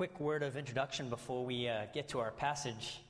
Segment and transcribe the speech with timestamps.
[0.00, 3.02] quick word of introduction before we uh, get to our passage.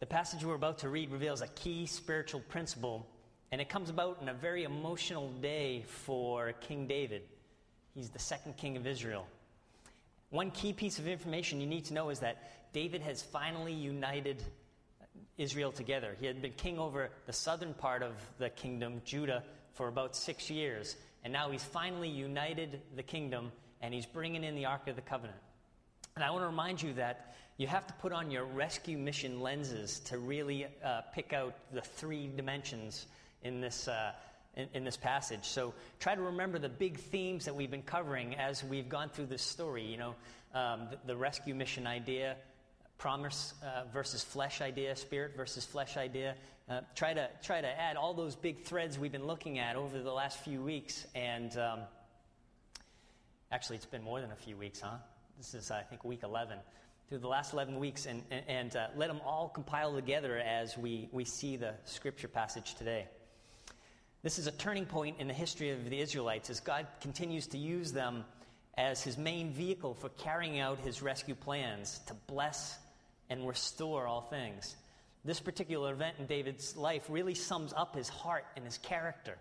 [0.00, 3.06] The passage we're about to read reveals a key spiritual principle,
[3.52, 7.22] and it comes about in a very emotional day for King David.
[7.94, 9.28] He's the second king of Israel.
[10.30, 14.42] One key piece of information you need to know is that David has finally united
[15.38, 16.16] Israel together.
[16.18, 19.44] He had been king over the southern part of the kingdom, Judah,
[19.74, 20.96] for about six years.
[21.22, 25.02] And now he's finally united the kingdom and he's bringing in the Ark of the
[25.02, 25.38] Covenant.
[26.16, 29.42] And I want to remind you that you have to put on your rescue mission
[29.42, 33.06] lenses to really uh, pick out the three dimensions
[33.42, 34.12] in this, uh,
[34.72, 35.44] in, this passage.
[35.44, 39.26] So try to remember the big themes that we've been covering as we've gone through
[39.26, 39.84] this story.
[39.84, 40.14] You know,
[40.54, 42.36] um, the, the, rescue mission idea,
[42.96, 46.34] promise uh, versus flesh idea, spirit versus flesh idea.
[46.66, 50.00] Uh, try to try to add all those big threads we've been looking at over
[50.00, 51.06] the last few weeks.
[51.14, 51.80] And um,
[53.52, 54.96] actually, it's been more than a few weeks, huh?
[55.36, 56.58] This is, I think, week 11
[57.08, 61.10] through the last 11 weeks and, and, uh, let them all compile together as we,
[61.12, 63.06] we see the scripture passage today.
[64.22, 67.58] This is a turning point in the history of the Israelites as God continues to
[67.58, 68.24] use them
[68.78, 72.78] as his main vehicle for carrying out his rescue plans to bless
[73.28, 74.74] and restore all things.
[75.22, 79.36] This particular event in David's life really sums up his heart and his character.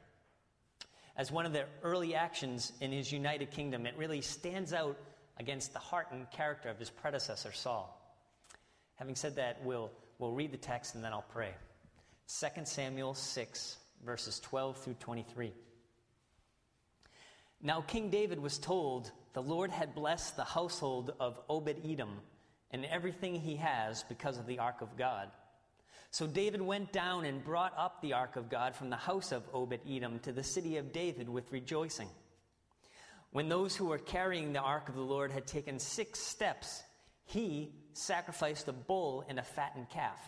[1.15, 4.97] As one of the early actions in his united kingdom, it really stands out
[5.37, 8.01] against the heart and character of his predecessor, Saul.
[8.95, 11.51] Having said that, we'll, we'll read the text and then I'll pray.
[12.27, 15.53] 2 Samuel 6, verses 12 through 23.
[17.61, 22.19] Now, King David was told the Lord had blessed the household of Obed Edom
[22.71, 25.29] and everything he has because of the ark of God.
[26.11, 29.43] So David went down and brought up the ark of God from the house of
[29.53, 32.07] Obed Edom to the city of David with rejoicing.
[33.31, 36.83] When those who were carrying the ark of the Lord had taken six steps,
[37.25, 40.19] he sacrificed a bull and a fattened calf.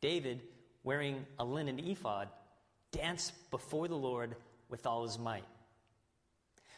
[0.00, 0.42] David,
[0.82, 2.28] wearing a linen ephod,
[2.92, 4.36] danced before the Lord
[4.68, 5.44] with all his might.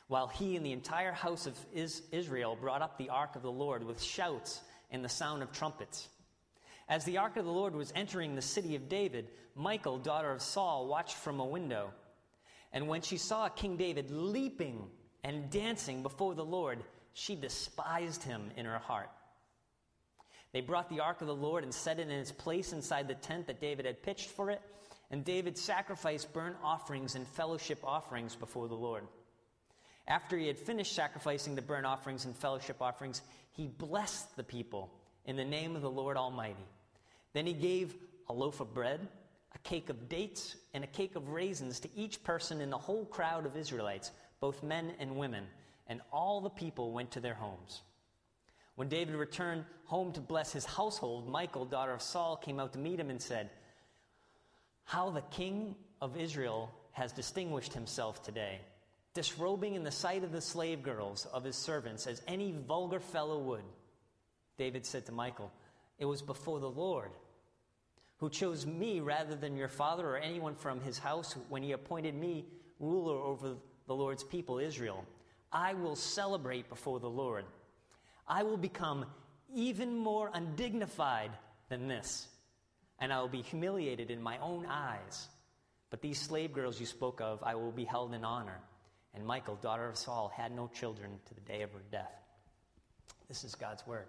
[0.09, 3.83] While he and the entire house of Israel brought up the ark of the Lord
[3.84, 6.09] with shouts and the sound of trumpets.
[6.89, 10.41] As the ark of the Lord was entering the city of David, Michal, daughter of
[10.41, 11.91] Saul, watched from a window.
[12.73, 14.89] And when she saw King David leaping
[15.26, 16.78] and dancing before the Lord,
[17.12, 19.10] she despised him in her heart.
[20.53, 23.14] They brought the ark of the Lord and set it in its place inside the
[23.14, 24.62] tent that David had pitched for it,
[25.10, 29.03] and David sacrificed burnt offerings and fellowship offerings before the Lord.
[30.06, 33.20] After he had finished sacrificing the burnt offerings and fellowship offerings,
[33.50, 34.93] he blessed the people
[35.25, 36.54] in the name of the Lord Almighty.
[37.32, 37.97] Then he gave
[38.28, 39.00] a loaf of bread,
[39.56, 43.06] a cake of dates, and a cake of raisins to each person in the whole
[43.06, 45.45] crowd of Israelites both men and women,
[45.89, 47.83] and all the people went to their homes.
[48.75, 52.79] When David returned home to bless his household, Michael, daughter of Saul, came out to
[52.79, 53.51] meet him and said,
[54.85, 58.61] How the king of Israel has distinguished himself today,
[59.15, 63.39] disrobing in the sight of the slave girls of his servants as any vulgar fellow
[63.39, 63.65] would.
[64.59, 65.51] David said to Michael,
[65.99, 67.11] It was before the Lord
[68.19, 72.15] who chose me rather than your father or anyone from his house when he appointed
[72.15, 72.47] me
[72.81, 75.05] ruler over the Lord's people, Israel.
[75.53, 77.45] I will celebrate before the Lord.
[78.27, 79.07] I will become
[79.55, 81.31] even more undignified
[81.69, 82.29] than this,
[82.99, 85.29] and I will be humiliated in my own eyes.
[85.91, 88.61] But these slave girls you spoke of, I will be held in honor.
[89.15, 92.13] And Michael, daughter of Saul, had no children to the day of her death.
[93.29, 94.07] This is God's word.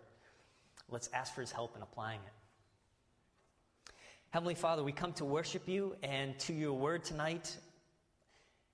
[0.89, 3.91] Let's ask for his help in applying it.
[4.31, 7.55] Heavenly Father, we come to worship you and to your word tonight.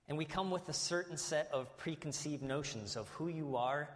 [0.08, 3.88] And we come with a certain set of preconceived notions of who you are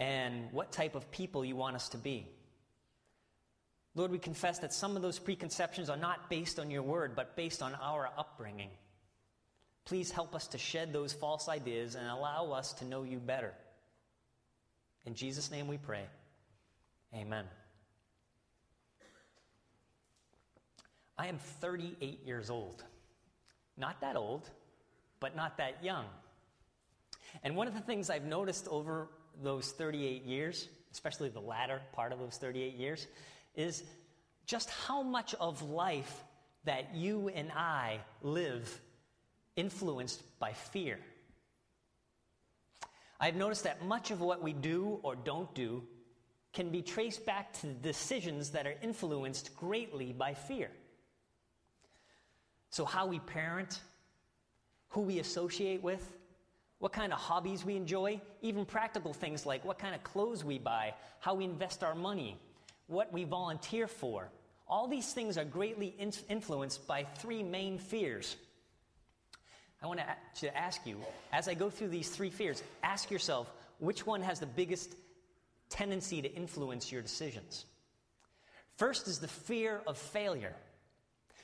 [0.00, 2.26] and what type of people you want us to be.
[3.94, 7.36] Lord, we confess that some of those preconceptions are not based on your word, but
[7.36, 8.70] based on our upbringing.
[9.84, 13.54] Please help us to shed those false ideas and allow us to know you better.
[15.04, 16.04] In Jesus' name we pray.
[17.14, 17.44] Amen.
[21.16, 22.84] I am 38 years old.
[23.78, 24.50] Not that old,
[25.20, 26.04] but not that young.
[27.42, 29.08] And one of the things I've noticed over
[29.42, 33.06] those 38 years, especially the latter part of those 38 years,
[33.54, 33.84] is
[34.46, 36.24] just how much of life
[36.64, 38.80] that you and I live
[39.56, 40.98] influenced by fear.
[43.20, 45.82] I've noticed that much of what we do or don't do
[46.52, 50.70] can be traced back to decisions that are influenced greatly by fear.
[52.70, 53.80] So, how we parent,
[54.90, 56.16] who we associate with,
[56.78, 60.58] what kind of hobbies we enjoy, even practical things like what kind of clothes we
[60.58, 62.36] buy, how we invest our money,
[62.86, 64.28] what we volunteer for.
[64.68, 68.36] All these things are greatly in- influenced by three main fears.
[69.82, 70.00] I want
[70.40, 70.98] to ask you,
[71.32, 74.94] as I go through these three fears, ask yourself which one has the biggest
[75.70, 77.64] tendency to influence your decisions.
[78.76, 80.54] First is the fear of failure.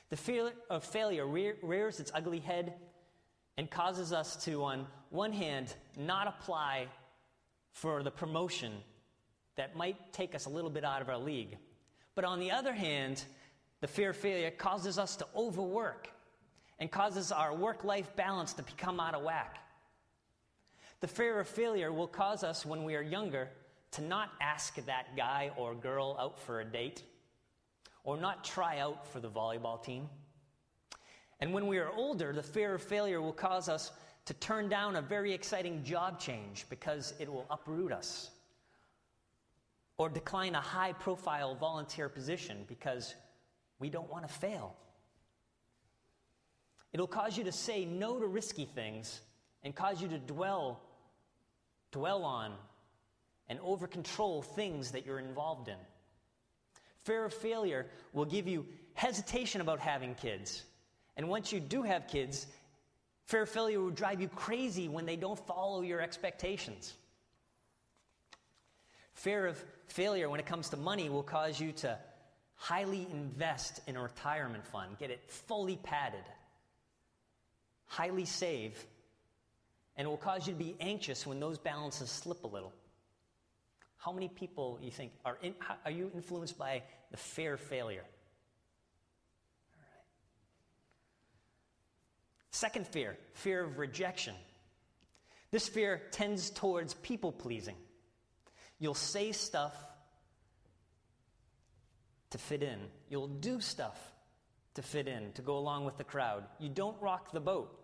[0.09, 2.73] The fear of failure rears its ugly head
[3.57, 6.87] and causes us to, on one hand, not apply
[7.71, 8.71] for the promotion
[9.55, 11.57] that might take us a little bit out of our league.
[12.13, 13.23] But on the other hand,
[13.81, 16.09] the fear of failure causes us to overwork
[16.79, 19.57] and causes our work life balance to become out of whack.
[21.01, 23.49] The fear of failure will cause us, when we are younger,
[23.91, 27.03] to not ask that guy or girl out for a date
[28.05, 30.07] or not try out for the volleyball team.
[31.39, 33.91] And when we are older, the fear of failure will cause us
[34.25, 38.29] to turn down a very exciting job change because it will uproot us.
[39.97, 43.15] Or decline a high profile volunteer position because
[43.79, 44.75] we don't want to fail.
[46.93, 49.19] It'll cause you to say no to risky things
[49.63, 50.81] and cause you to dwell,
[51.91, 52.53] dwell on,
[53.47, 55.75] and over control things that you're involved in.
[57.05, 60.63] Fear of failure will give you hesitation about having kids
[61.17, 62.45] and once you do have kids,
[63.25, 66.93] fear of failure will drive you crazy when they don't follow your expectations.
[69.13, 71.97] Fear of failure when it comes to money will cause you to
[72.55, 76.23] highly invest in a retirement fund, get it fully padded,
[77.85, 78.85] highly save,
[79.95, 82.73] and it will cause you to be anxious when those balances slip a little.
[84.05, 88.05] How many people you think are, in, are you influenced by the fear of failure?
[92.51, 94.35] Second fear, fear of rejection.
[95.49, 97.77] This fear tends towards people pleasing.
[98.77, 99.75] You'll say stuff
[102.29, 102.77] to fit in,
[103.09, 103.97] you'll do stuff
[104.75, 106.43] to fit in, to go along with the crowd.
[106.59, 107.75] You don't rock the boat.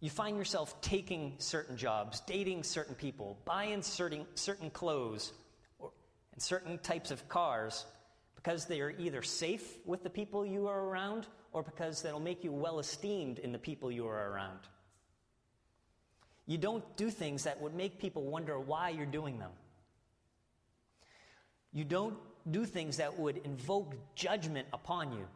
[0.00, 5.32] You find yourself taking certain jobs, dating certain people, buying certain, certain clothes
[6.32, 7.86] and certain types of cars
[8.36, 12.42] because they are either safe with the people you are around or because that'll make
[12.42, 14.58] you well esteemed in the people you are around.
[16.46, 19.52] You don't do things that would make people wonder why you're doing them.
[21.72, 22.16] You don't
[22.50, 25.26] do things that would invoke judgment upon you.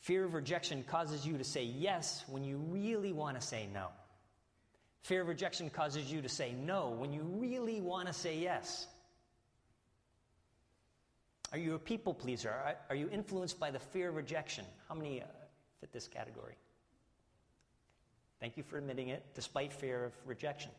[0.00, 3.88] Fear of rejection causes you to say yes when you really want to say no.
[5.04, 8.86] Fear of rejection causes you to say no when you really want to say yes.
[11.52, 12.54] Are you a people pleaser?
[12.88, 14.64] Are, you influenced by the fear of rejection?
[14.88, 15.26] How many uh,
[15.80, 16.54] fit this category?
[18.40, 20.70] Thank you for admitting it, despite fear of rejection.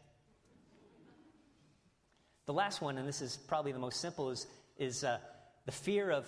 [2.47, 4.47] The last one, and this is probably the most simple, is,
[4.79, 5.19] is uh,
[5.67, 6.27] the fear of,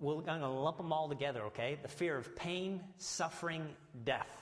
[0.00, 1.78] we're going to lump them all together, okay?
[1.80, 3.68] The fear of pain, suffering,
[4.04, 4.39] death.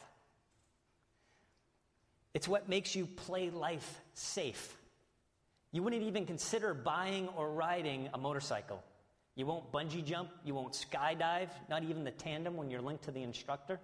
[2.35, 4.77] It's what makes you play life safe.
[5.73, 8.83] You wouldn't even consider buying or riding a motorcycle.
[9.35, 13.11] You won't bungee jump, you won't skydive, not even the tandem when you're linked to
[13.11, 13.79] the instructor.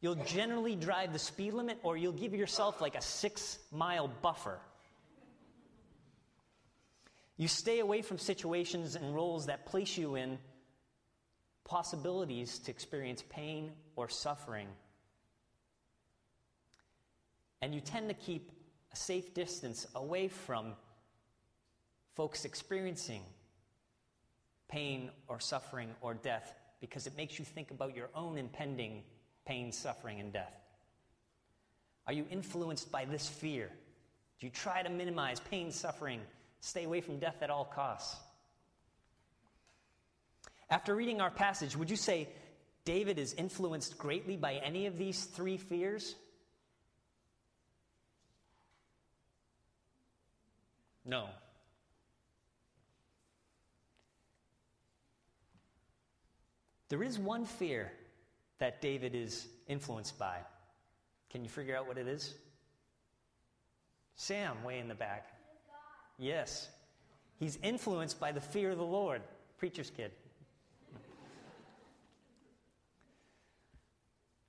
[0.00, 4.58] You'll generally drive the speed limit or you'll give yourself like a six mile buffer.
[7.36, 10.38] You stay away from situations and roles that place you in
[11.64, 14.68] possibilities to experience pain or suffering.
[17.66, 18.52] And you tend to keep
[18.92, 20.74] a safe distance away from
[22.14, 23.22] folks experiencing
[24.68, 29.02] pain or suffering or death because it makes you think about your own impending
[29.44, 30.54] pain, suffering, and death?
[32.06, 33.68] Are you influenced by this fear?
[34.38, 36.20] Do you try to minimize pain, suffering,
[36.60, 38.16] stay away from death at all costs?
[40.70, 42.28] After reading our passage, would you say
[42.84, 46.14] David is influenced greatly by any of these three fears?
[51.06, 51.28] No.
[56.88, 57.92] There is one fear
[58.58, 60.38] that David is influenced by.
[61.30, 62.34] Can you figure out what it is?
[64.16, 65.28] Sam, way in the back.
[66.18, 66.68] Yes.
[67.38, 69.22] He's influenced by the fear of the Lord.
[69.58, 70.10] Preacher's kid.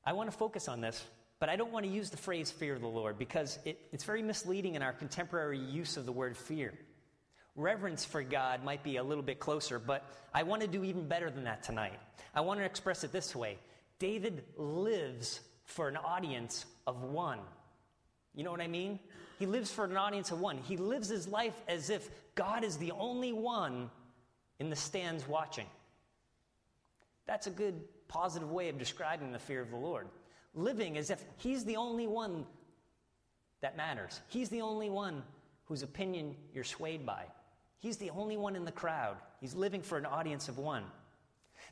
[0.06, 1.04] I want to focus on this
[1.40, 4.04] but I don't want to use the phrase fear of the Lord because it, it's
[4.04, 6.74] very misleading in our contemporary use of the word fear.
[7.56, 11.08] Reverence for God might be a little bit closer, but I want to do even
[11.08, 12.00] better than that tonight.
[12.36, 13.58] I want to express it this way
[14.00, 17.40] David lives for an audience of one.
[18.36, 19.00] You know what I mean?
[19.40, 20.58] He lives for an audience of one.
[20.58, 23.90] He lives his life as if God is the only one
[24.60, 25.68] in the stands watching.
[27.26, 30.08] That's a good positive way of describing the fear of the Lord.
[30.58, 32.46] Living as if He's the only one
[33.62, 34.20] that matters.
[34.28, 35.24] He's the only one
[35.66, 37.24] whose opinion you're swayed by.
[37.80, 39.18] He's the only one in the crowd.
[39.40, 40.84] He's living for an audience of one.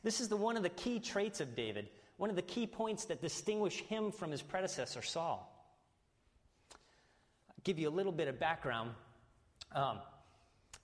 [0.04, 3.06] This is the one of the key traits of David, one of the key points
[3.06, 5.52] that distinguish him from his predecessor Saul.
[7.50, 8.92] I'll give you a little bit of background.
[9.74, 10.00] Um,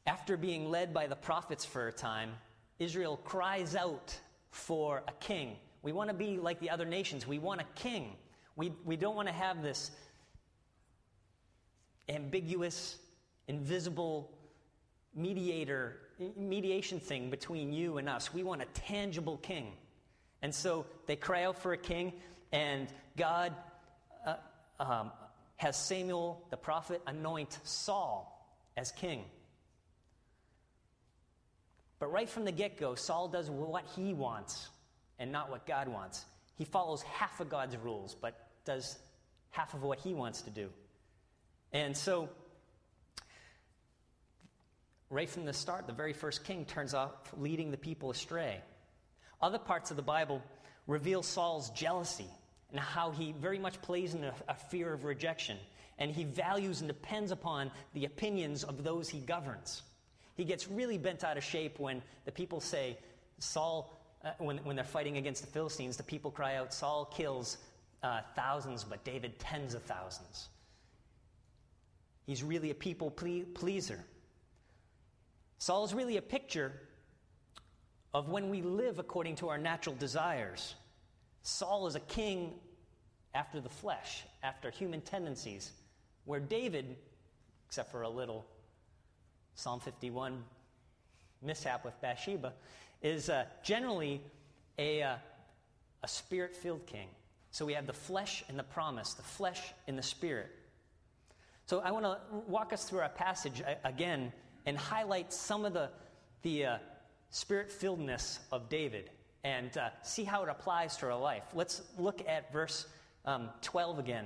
[0.07, 2.31] after being led by the prophets for a time,
[2.79, 5.55] Israel cries out for a king.
[5.83, 7.25] We want to be like the other nations.
[7.25, 8.15] We want a king.
[8.55, 9.91] We, we don't want to have this
[12.09, 12.97] ambiguous,
[13.47, 14.31] invisible
[15.15, 15.97] mediator,
[16.37, 18.33] mediation thing between you and us.
[18.33, 19.73] We want a tangible king.
[20.41, 22.13] And so they cry out for a king,
[22.51, 23.53] and God
[24.25, 24.35] uh,
[24.79, 25.11] um,
[25.57, 29.23] has Samuel the prophet anoint Saul as king.
[31.99, 34.69] But right from the get go, Saul does what he wants
[35.21, 36.25] and not what God wants.
[36.55, 38.97] He follows half of God's rules, but does
[39.51, 40.69] half of what he wants to do.
[41.71, 42.27] And so,
[45.11, 48.61] right from the start, the very first king turns off leading the people astray.
[49.41, 50.41] Other parts of the Bible
[50.87, 52.27] reveal Saul's jealousy
[52.71, 55.57] and how he very much plays in a, a fear of rejection.
[55.99, 59.83] And he values and depends upon the opinions of those he governs.
[60.35, 62.97] He gets really bent out of shape when the people say,
[63.37, 67.57] Saul, uh, when, when they're fighting against the Philistines, the people cry out, Saul kills
[68.03, 70.49] uh, thousands, but David tens of thousands.
[72.25, 73.99] He's really a people ple- pleaser.
[75.57, 76.71] Saul is really a picture
[78.13, 80.75] of when we live according to our natural desires.
[81.43, 82.53] Saul is a king
[83.33, 85.71] after the flesh, after human tendencies,
[86.25, 86.97] where David,
[87.67, 88.45] except for a little
[89.55, 90.43] Psalm 51
[91.41, 92.53] mishap with Bathsheba,
[93.01, 94.21] is uh, generally
[94.77, 95.15] a, uh,
[96.03, 97.07] a spirit filled king.
[97.51, 100.49] So we have the flesh and the promise, the flesh and the spirit.
[101.65, 102.17] So I want to
[102.47, 104.31] walk us through our passage uh, again
[104.65, 105.89] and highlight some of the,
[106.43, 106.77] the uh,
[107.29, 109.09] spirit filledness of David
[109.43, 111.43] and uh, see how it applies to our life.
[111.53, 112.87] Let's look at verse
[113.25, 114.25] um, 12 again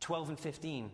[0.00, 0.90] 12 and 15.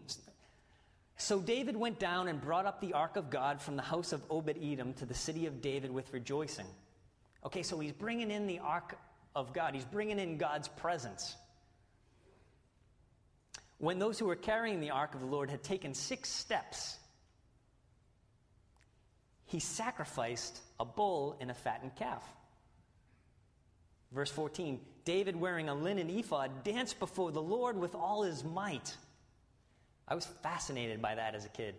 [1.17, 4.23] So David went down and brought up the ark of God from the house of
[4.31, 6.67] Obed Edom to the city of David with rejoicing.
[7.45, 8.97] Okay, so he's bringing in the ark
[9.35, 11.37] of God, he's bringing in God's presence.
[13.79, 16.97] When those who were carrying the ark of the Lord had taken six steps,
[19.47, 22.23] he sacrificed a bull and a fattened calf.
[24.13, 28.97] Verse 14 David, wearing a linen ephod, danced before the Lord with all his might.
[30.07, 31.75] I was fascinated by that as a kid.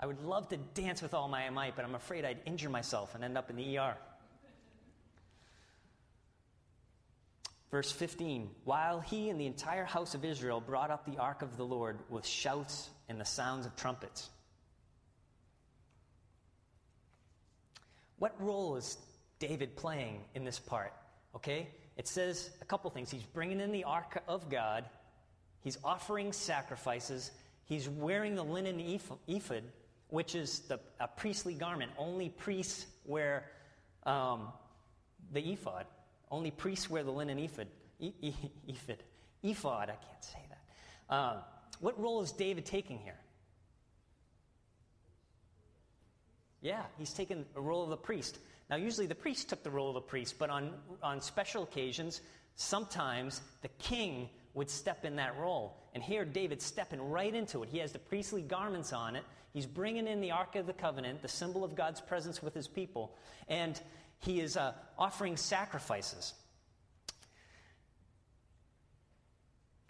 [0.00, 3.14] I would love to dance with all my might, but I'm afraid I'd injure myself
[3.14, 3.96] and end up in the ER.
[7.70, 11.56] Verse 15 While he and the entire house of Israel brought up the ark of
[11.56, 14.30] the Lord with shouts and the sounds of trumpets.
[18.18, 18.98] What role is
[19.38, 20.92] David playing in this part?
[21.36, 21.68] Okay?
[21.96, 23.10] It says a couple things.
[23.10, 24.84] He's bringing in the ark of God,
[25.60, 27.32] He's offering sacrifices.
[27.64, 29.62] He's wearing the linen ephod,
[30.08, 31.92] which is the, a priestly garment.
[31.98, 33.44] Only priests wear
[34.04, 34.48] um,
[35.32, 35.84] the ephod.
[36.30, 37.68] Only priests wear the linen ephod.
[38.00, 38.34] E- e-
[38.68, 38.98] ephod.
[39.42, 41.14] Ephod, I can't say that.
[41.14, 41.36] Um,
[41.80, 43.18] what role is David taking here?
[46.60, 48.38] Yeah, he's taken the role of the priest.
[48.68, 52.20] Now, usually the priest took the role of the priest, but on, on special occasions,
[52.56, 55.76] sometimes the king would step in that role.
[55.94, 57.68] And here, David's stepping right into it.
[57.68, 59.24] He has the priestly garments on it.
[59.52, 62.68] He's bringing in the Ark of the Covenant, the symbol of God's presence with his
[62.68, 63.16] people.
[63.48, 63.80] And
[64.20, 66.34] he is uh, offering sacrifices.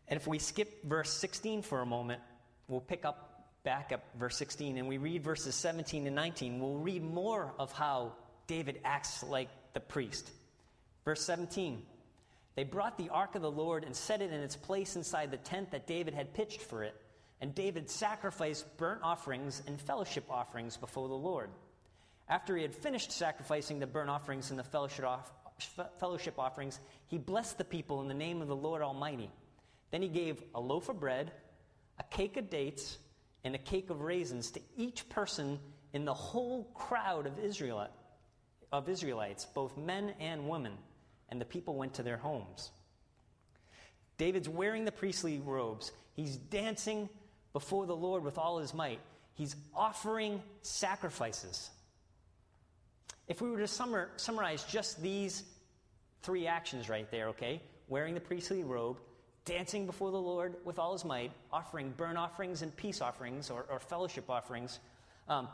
[0.08, 2.20] And if we skip verse 16 for a moment,
[2.66, 3.24] we'll pick up
[3.64, 6.60] back up verse 16 and we read verses 17 and 19.
[6.60, 8.12] We'll read more of how
[8.46, 10.30] David acts like the priest.
[11.04, 11.82] Verse 17
[12.58, 15.36] they brought the ark of the Lord and set it in its place inside the
[15.36, 16.92] tent that David had pitched for it.
[17.40, 21.50] And David sacrificed burnt offerings and fellowship offerings before the Lord.
[22.28, 25.32] After he had finished sacrificing the burnt offerings and the fellowship, off-
[25.98, 29.30] fellowship offerings, he blessed the people in the name of the Lord Almighty.
[29.90, 31.32] Then he gave a loaf of bread,
[31.98, 32.98] a cake of dates,
[33.44, 35.58] and a cake of raisins to each person
[35.92, 37.88] in the whole crowd of Israel,
[38.70, 40.76] of Israelites, both men and women.
[41.30, 42.70] and the people went to their homes.
[44.16, 45.92] David's wearing the priestly robes.
[46.16, 47.10] He's dancing
[47.52, 48.98] before the Lord with all his might.
[49.34, 51.68] He's offering sacrifices.
[53.28, 55.44] If we were to summarize just these
[56.22, 57.62] three actions right there, okay?
[57.86, 58.98] Wearing the priestly robe,
[59.44, 63.66] dancing before the Lord with all his might, offering burnt offerings and peace offerings or,
[63.70, 64.78] or fellowship offerings.
[65.28, 65.48] Um,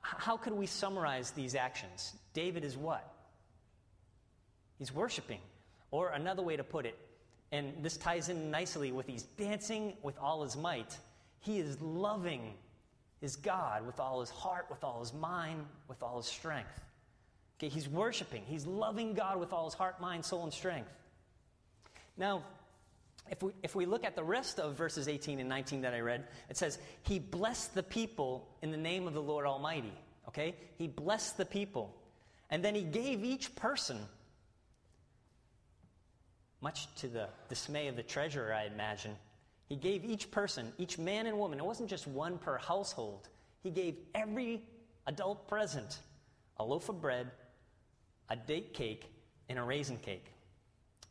[0.00, 2.14] how could we summarize these actions?
[2.32, 3.12] David is what?
[4.78, 5.40] He's worshiping.
[5.90, 6.98] Or another way to put it,
[7.50, 10.96] and this ties in nicely with he's dancing with all his might.
[11.40, 12.54] He is loving
[13.20, 16.80] his God with all his heart, with all his mind, with all his strength.
[17.58, 18.42] Okay, he's worshiping.
[18.46, 20.90] He's loving God with all his heart, mind, soul, and strength.
[22.16, 22.44] Now,
[23.30, 26.00] if we, if we look at the rest of verses 18 and 19 that I
[26.00, 29.92] read, it says, He blessed the people in the name of the Lord Almighty.
[30.28, 30.54] Okay?
[30.76, 31.94] He blessed the people.
[32.50, 33.98] And then He gave each person,
[36.60, 39.16] much to the dismay of the treasurer, I imagine,
[39.68, 43.28] He gave each person, each man and woman, it wasn't just one per household,
[43.62, 44.62] He gave every
[45.06, 45.98] adult present
[46.58, 47.30] a loaf of bread,
[48.28, 49.10] a date cake,
[49.48, 50.26] and a raisin cake.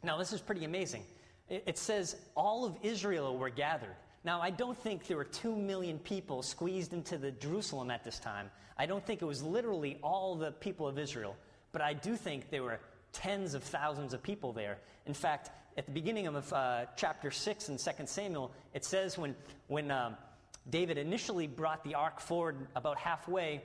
[0.03, 1.03] Now, this is pretty amazing
[1.49, 3.95] it says all of Israel were gathered.
[4.23, 8.19] Now, I don't think there were two million people squeezed into the Jerusalem at this
[8.19, 8.51] time.
[8.77, 11.35] I don't think it was literally all the people of Israel,
[11.71, 12.79] but I do think there were
[13.13, 14.79] tens of thousands of people there.
[15.05, 19.35] In fact, at the beginning of uh, chapter 6 in 2 Samuel, it says when,
[19.67, 20.17] when um,
[20.67, 23.61] David initially brought the ark forward about halfway,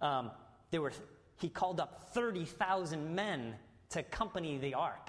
[0.00, 0.30] um,
[0.70, 0.92] there were,
[1.40, 3.54] he called up 30,000 men
[3.90, 5.08] to accompany the ark.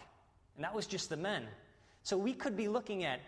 [0.56, 1.46] And that was just the men.
[2.04, 3.20] So we could be looking at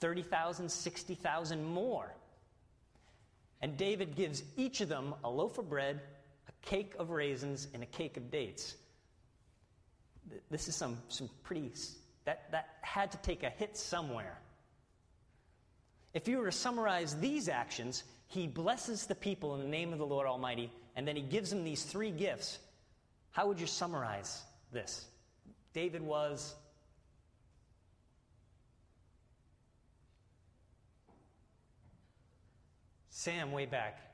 [0.00, 2.14] 30,000, 60,000 more.
[3.62, 6.02] And David gives each of them a loaf of bread,
[6.48, 8.74] a cake of raisins, and a cake of dates.
[10.50, 11.72] This is some, some pretty,
[12.24, 14.38] that, that had to take a hit somewhere.
[16.12, 19.98] If you were to summarize these actions, he blesses the people in the name of
[19.98, 22.58] the Lord Almighty, and then he gives them these three gifts.
[23.30, 25.06] How would you summarize this?
[25.72, 26.54] David was
[33.10, 34.13] Sam, way back.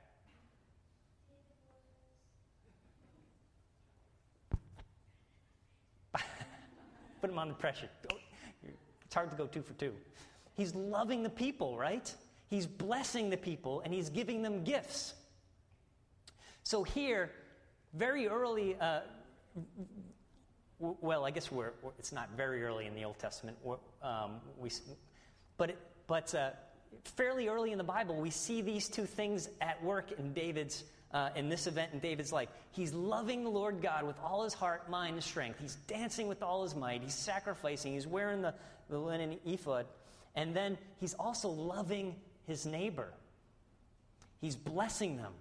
[7.21, 7.89] Put him under pressure.
[9.05, 9.93] It's hard to go two for two.
[10.55, 12.15] He's loving the people, right?
[12.49, 15.15] He's blessing the people and he's giving them gifts.
[16.63, 17.31] So here,
[17.95, 19.01] very early, uh,
[20.79, 23.59] well, I guess we're, it's not very early in the Old Testament,
[24.03, 24.71] um, we,
[25.57, 26.51] but, it, but uh,
[27.05, 31.31] fairly early in the Bible, we see these two things at work in David's, uh,
[31.35, 32.49] in this event in David's life.
[32.73, 35.59] He's loving the Lord God with all his heart, mind, and strength.
[35.61, 37.03] He's dancing with all his might.
[37.03, 37.95] He's sacrificing.
[37.95, 38.55] He's wearing the,
[38.89, 39.87] the linen ephod.
[40.35, 43.13] And then he's also loving his neighbor.
[44.41, 45.33] He's blessing them.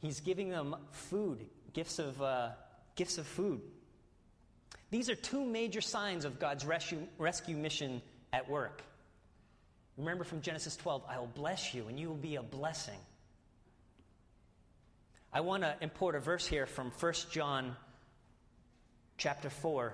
[0.00, 2.50] He's giving them food, gifts of, uh,
[2.94, 3.60] gifts of food.
[4.90, 8.82] These are two major signs of God's rescue, rescue mission at work.
[9.96, 12.98] Remember from Genesis 12, I will bless you and you will be a blessing.
[15.36, 17.76] I want to import a verse here from 1 John
[19.18, 19.92] chapter 4.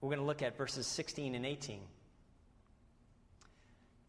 [0.00, 1.80] We're going to look at verses 16 and 18.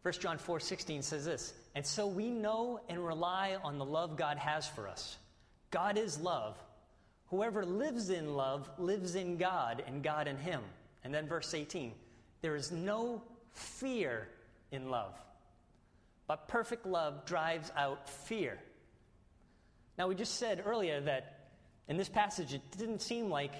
[0.02, 4.16] 1 John 4 16 says this, and so we know and rely on the love
[4.16, 5.16] God has for us.
[5.72, 6.56] God is love.
[7.30, 10.60] Whoever lives in love lives in God and God in him.
[11.02, 11.90] And then verse 18,
[12.42, 13.22] there is no
[13.54, 14.28] fear
[14.70, 15.14] in love.
[16.28, 18.60] But perfect love drives out fear.
[19.98, 21.48] Now, we just said earlier that
[21.88, 23.52] in this passage, it didn't seem like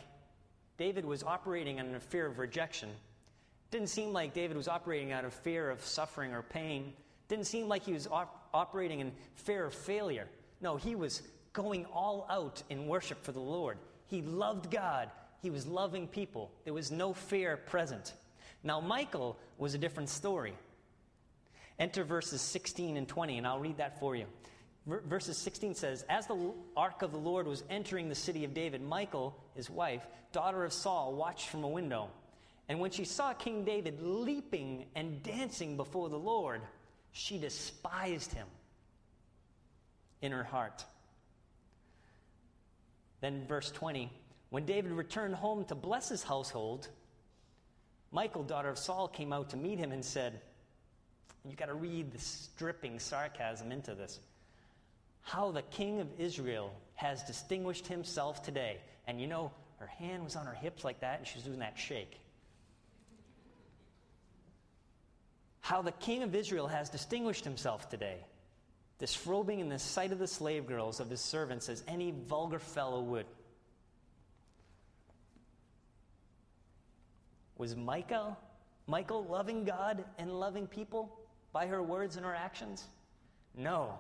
[0.79, 2.89] David was operating out of fear of rejection.
[2.89, 6.93] It didn't seem like David was operating out of fear of suffering or pain.
[6.95, 10.29] It didn't seem like he was op- operating in fear of failure.
[10.61, 11.23] No, he was
[11.53, 13.79] going all out in worship for the Lord.
[14.07, 16.51] He loved God, he was loving people.
[16.65, 18.13] There was no fear present.
[18.63, 20.55] Now, Michael was a different story.
[21.79, 24.27] Enter verses 16 and 20, and I'll read that for you.
[24.87, 28.83] Verses 16 says, As the ark of the Lord was entering the city of David,
[28.83, 32.09] Michael, his wife, daughter of Saul, watched from a window.
[32.69, 36.63] And when she saw King David leaping and dancing before the Lord,
[37.13, 38.47] she despised him
[40.23, 40.85] in her heart.
[43.21, 44.11] Then, verse 20
[44.51, 46.89] When David returned home to bless his household,
[48.13, 50.41] Michael, daughter of Saul, came out to meet him and said,
[51.45, 54.19] You've got to read the stripping sarcasm into this.
[55.27, 58.79] How the king of Israel has distinguished himself today.
[59.09, 61.59] And you know, her hand was on her hips like that, and she was doing
[61.59, 62.21] that shake.
[65.63, 68.19] How the king of Israel has distinguished himself today,
[69.01, 73.01] disrobing in the sight of the slave girls of his servants as any vulgar fellow
[73.01, 73.27] would.
[77.59, 78.39] Was Michael,
[78.87, 81.19] Michal loving God and loving people
[81.53, 82.85] by her words and her actions?
[83.57, 83.99] No.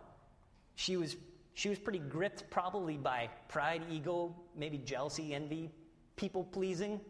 [0.76, 1.16] She was,
[1.54, 5.70] she was pretty gripped probably by pride, ego, maybe jealousy, envy,
[6.14, 7.00] people pleasing.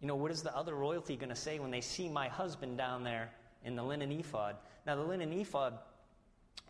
[0.00, 2.76] You know, what is the other royalty going to say when they see my husband
[2.76, 3.30] down there
[3.64, 4.56] in the linen ephod?
[4.86, 5.78] Now, the linen ephod,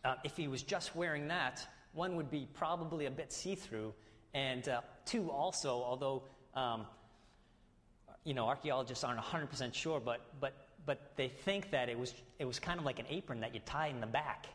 [0.05, 3.95] uh, if he was just wearing that, one would be probably a bit see through.
[4.35, 6.25] And uh, two, also, although,
[6.55, 6.87] um,
[8.25, 10.55] you know, archaeologists aren't 100% sure, but, but,
[10.87, 13.61] but they think that it was, it was kind of like an apron that you
[13.65, 14.47] tie in the back.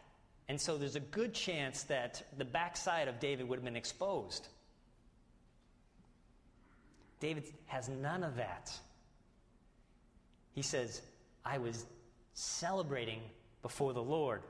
[0.49, 4.47] And so there's a good chance that the backside of David would have been exposed.
[7.19, 8.73] David has none of that.
[10.53, 11.03] He says,
[11.45, 11.85] I was
[12.33, 13.21] celebrating
[13.61, 14.41] before the Lord.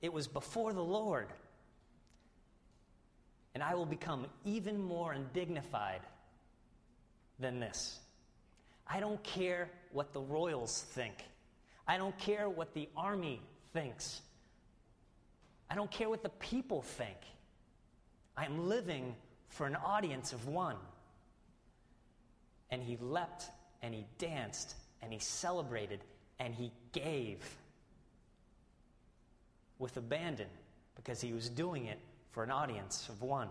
[0.00, 1.26] It was before the Lord.
[3.54, 6.02] And I will become even more undignified
[7.40, 7.98] than this.
[8.86, 11.14] I don't care what the royals think.
[11.88, 13.40] I don't care what the army
[13.72, 14.20] thinks.
[15.70, 17.16] I don't care what the people think.
[18.36, 19.14] I'm living
[19.48, 20.76] for an audience of one.
[22.70, 23.50] And he leapt
[23.82, 26.00] and he danced and he celebrated
[26.38, 27.38] and he gave
[29.78, 30.48] with abandon
[30.94, 31.98] because he was doing it
[32.30, 33.48] for an audience of one.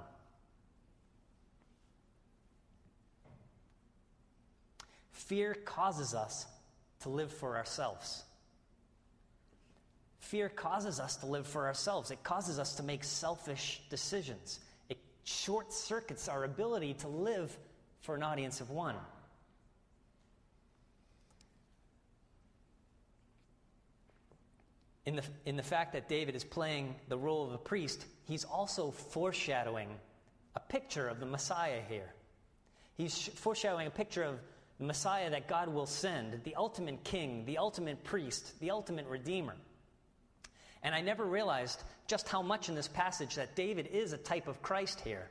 [5.12, 6.46] Fear causes us
[7.02, 8.24] to live for ourselves.
[10.20, 12.12] Fear causes us to live for ourselves.
[12.12, 14.60] It causes us to make selfish decisions.
[14.90, 17.58] It short circuits our ability to live
[18.02, 18.96] for an audience of one.
[25.06, 28.44] In the, in the fact that David is playing the role of a priest, he's
[28.44, 29.88] also foreshadowing
[30.56, 32.14] a picture of the Messiah here.
[32.98, 34.40] He's foreshadowing a picture of
[34.80, 39.56] the Messiah that God will send, the ultimate king, the ultimate priest, the ultimate redeemer.
[40.84, 44.48] And I never realized just how much in this passage that David is a type
[44.48, 45.30] of Christ here.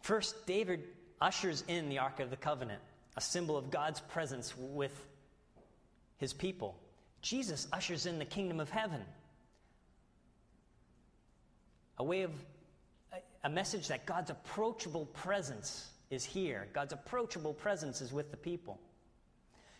[0.00, 0.84] First, David
[1.20, 2.80] ushers in the Ark of the Covenant,
[3.16, 4.94] a symbol of God's presence with
[6.18, 6.76] his people.
[7.22, 9.02] Jesus ushers in the kingdom of heaven,
[11.98, 12.30] a way of
[13.44, 16.66] a message that God's approachable presence is here.
[16.72, 18.78] God's approachable presence is with the people.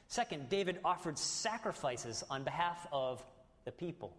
[0.08, 3.22] Second, David offered sacrifices on behalf of
[3.70, 4.12] the people.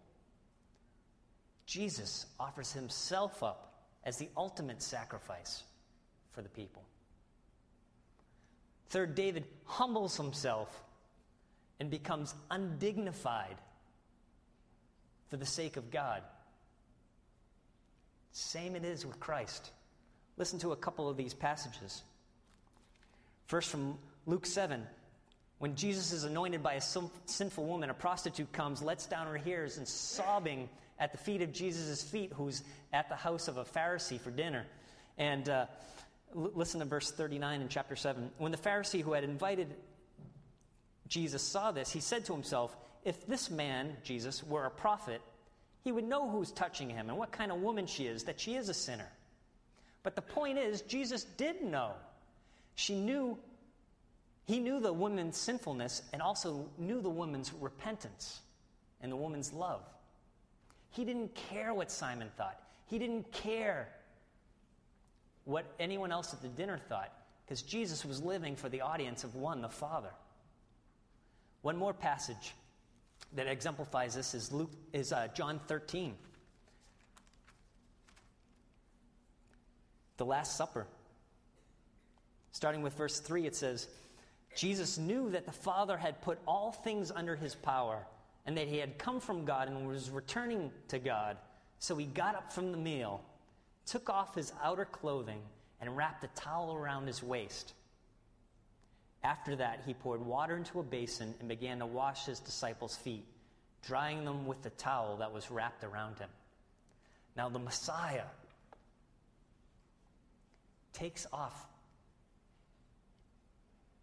[1.66, 5.62] Jesus offers himself up as the ultimate sacrifice
[6.32, 6.82] for the people.
[8.88, 10.82] Third, David humbles himself
[11.80, 13.56] and becomes undignified
[15.28, 16.22] for the sake of God.
[18.32, 19.70] Same it is with Christ.
[20.38, 22.02] Listen to a couple of these passages.
[23.44, 24.86] First, from Luke 7.
[25.62, 29.78] When Jesus is anointed by a sinful woman, a prostitute comes, lets down her hairs,
[29.78, 34.20] and sobbing at the feet of Jesus' feet, who's at the house of a Pharisee
[34.20, 34.66] for dinner.
[35.18, 35.66] And uh,
[36.34, 38.32] l- listen to verse 39 in chapter 7.
[38.38, 39.68] When the Pharisee who had invited
[41.06, 45.20] Jesus saw this, he said to himself, If this man, Jesus, were a prophet,
[45.84, 48.56] he would know who's touching him and what kind of woman she is, that she
[48.56, 49.12] is a sinner.
[50.02, 51.92] But the point is, Jesus did know.
[52.74, 53.38] She knew
[54.44, 58.40] he knew the woman's sinfulness and also knew the woman's repentance
[59.00, 59.82] and the woman's love.
[60.90, 62.60] He didn't care what Simon thought.
[62.86, 63.88] He didn't care
[65.44, 67.12] what anyone else at the dinner thought
[67.44, 70.12] because Jesus was living for the audience of one, the Father.
[71.62, 72.54] One more passage
[73.34, 76.14] that exemplifies this is Luke is uh, John 13.
[80.16, 80.86] The Last Supper.
[82.52, 83.88] Starting with verse 3, it says,
[84.54, 88.06] Jesus knew that the Father had put all things under his power
[88.46, 91.36] and that he had come from God and was returning to God.
[91.78, 93.22] So he got up from the meal,
[93.86, 95.40] took off his outer clothing,
[95.80, 97.72] and wrapped a towel around his waist.
[99.24, 103.24] After that, he poured water into a basin and began to wash his disciples' feet,
[103.86, 106.28] drying them with the towel that was wrapped around him.
[107.36, 108.24] Now, the Messiah
[110.92, 111.66] takes off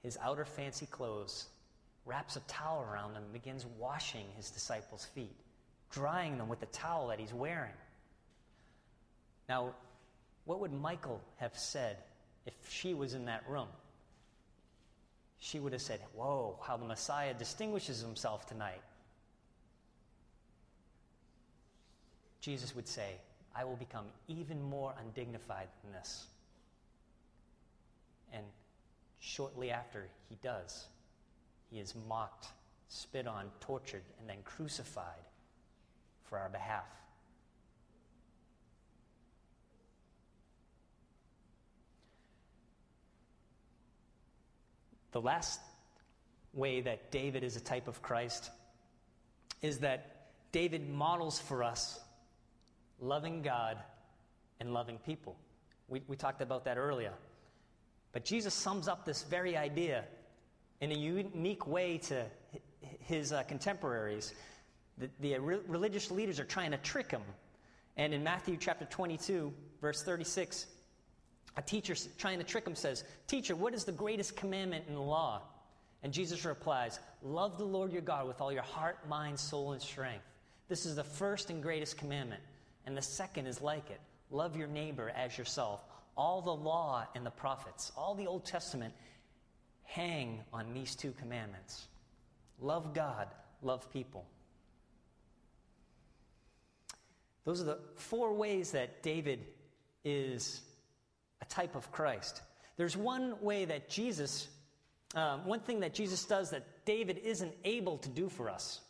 [0.04, 1.48] his outer fancy clothes,
[2.06, 5.36] wraps a towel around him, and begins washing his disciples' feet,
[5.92, 7.74] drying them with the towel that he's wearing.
[9.48, 9.74] Now,
[10.46, 11.98] What would Michael have said
[12.48, 13.68] if she was in that room?
[15.40, 18.82] She would have said, Whoa, how the Messiah distinguishes himself tonight.
[22.42, 23.18] Jesus would say,
[23.56, 26.26] I will become even more undignified than this.
[28.34, 28.44] And
[29.20, 30.88] shortly after he does,
[31.70, 32.48] he is mocked,
[32.88, 35.04] spit on, tortured, and then crucified
[36.24, 36.86] for our behalf.
[45.12, 45.60] The last
[46.54, 48.52] way that David is a type of Christ
[49.62, 52.00] is that David models for us
[53.02, 53.78] loving God
[54.60, 55.36] and loving people.
[55.88, 57.14] We, we talked about that earlier.
[58.12, 60.04] But Jesus sums up this very idea
[60.82, 62.26] in a unique way to
[63.02, 64.34] his uh, contemporaries.
[64.98, 67.22] The, the re- religious leaders are trying to trick him.
[67.98, 70.68] And in Matthew chapter 22, verse 36,
[71.58, 75.02] a teacher trying to trick him says, Teacher, what is the greatest commandment in the
[75.02, 75.42] law?
[76.04, 79.82] And Jesus replies, Love the Lord your God with all your heart, mind, soul, and
[79.82, 80.24] strength.
[80.70, 82.42] This is the first and greatest commandment.
[82.86, 84.00] And the second is like it
[84.32, 85.82] love your neighbor as yourself.
[86.20, 88.94] All the law and the prophets, all the Old Testament
[89.84, 91.88] hang on these two commandments
[92.60, 93.30] love God,
[93.62, 94.26] love people.
[97.46, 99.46] Those are the four ways that David
[100.04, 100.60] is
[101.42, 102.42] a type of Christ.
[102.76, 104.50] There's one way that Jesus,
[105.16, 108.82] um, one thing that Jesus does that David isn't able to do for us,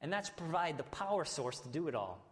[0.00, 2.24] and that's provide the power source to do it all.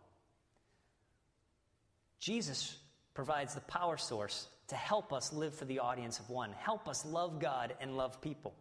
[2.19, 2.75] Jesus
[3.19, 7.05] provides the power source to help us live for the audience of one, help us
[7.05, 8.55] love God and love people.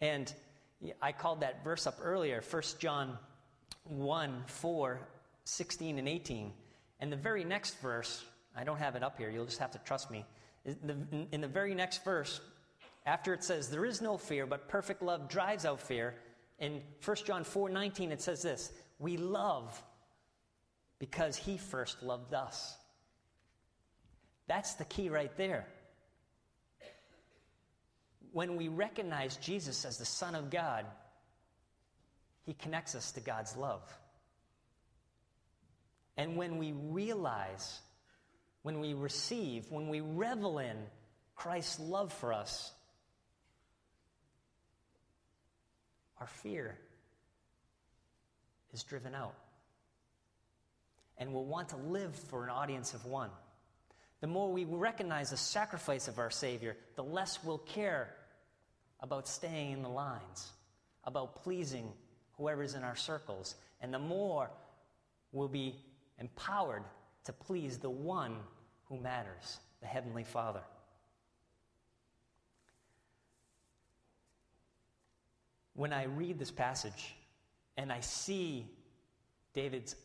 [0.00, 0.32] And
[1.02, 3.18] I called that verse up earlier, 1 John
[3.82, 5.00] 1 4,
[5.44, 6.50] 16 and 18.
[7.00, 8.24] And the very next verse,
[8.56, 10.24] I don't have it up here, you'll just have to trust me.
[10.64, 12.40] In the very next verse,
[13.04, 16.14] after it says, There is no fear, but perfect love drives out fear,
[16.58, 19.82] in 1 John 4 19, it says this We love
[20.98, 22.78] because he first loved us.
[24.46, 25.66] That's the key right there.
[28.32, 30.84] When we recognize Jesus as the Son of God,
[32.42, 33.82] he connects us to God's love.
[36.16, 37.80] And when we realize,
[38.62, 40.76] when we receive, when we revel in
[41.36, 42.72] Christ's love for us,
[46.20, 46.78] our fear
[48.72, 49.34] is driven out
[51.18, 53.30] and we'll want to live for an audience of one.
[54.20, 58.14] The more we recognize the sacrifice of our Savior, the less we'll care
[59.00, 60.52] about staying in the lines,
[61.04, 61.92] about pleasing
[62.38, 64.50] whoever's in our circles, and the more
[65.32, 65.74] we'll be
[66.18, 66.84] empowered
[67.24, 68.36] to please the one
[68.84, 70.62] who matters, the Heavenly Father.
[75.74, 77.16] When I read this passage
[77.76, 78.66] and I see
[79.54, 79.96] David's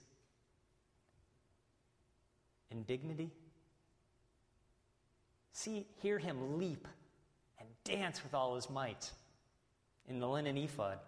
[2.72, 3.32] indignity.
[5.60, 6.88] See, hear him leap
[7.60, 9.12] and dance with all his might
[10.08, 11.00] in the linen ephod,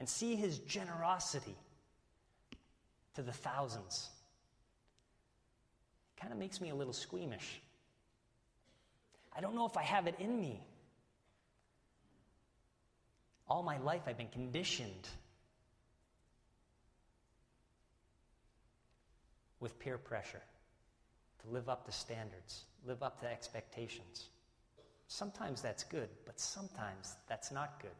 [0.00, 1.54] and see his generosity
[3.14, 4.10] to the thousands.
[6.10, 7.62] It kind of makes me a little squeamish.
[9.32, 10.60] I don't know if I have it in me.
[13.48, 15.08] All my life, I've been conditioned
[19.60, 20.42] with peer pressure
[21.44, 24.28] to live up to standards, live up to expectations.
[25.08, 27.90] Sometimes that's good, but sometimes that's not good.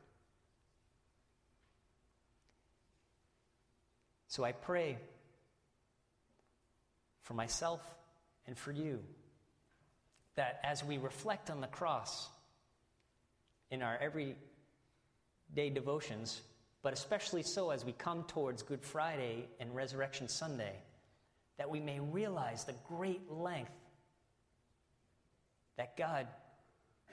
[4.28, 4.98] So I pray
[7.22, 7.80] for myself
[8.46, 8.98] and for you
[10.34, 12.28] that as we reflect on the cross
[13.70, 16.40] in our everyday devotions,
[16.82, 20.74] but especially so as we come towards Good Friday and Resurrection Sunday,
[21.58, 23.70] that we may realize the great length
[25.76, 26.26] that God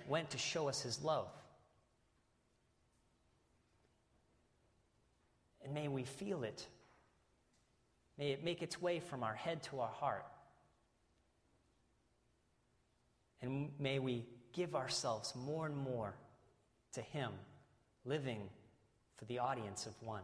[0.07, 1.29] went to show us his love.
[5.63, 6.65] And may we feel it.
[8.17, 10.25] May it make its way from our head to our heart.
[13.41, 16.13] And may we give ourselves more and more
[16.93, 17.31] to Him,
[18.05, 18.49] living
[19.17, 20.23] for the audience of one.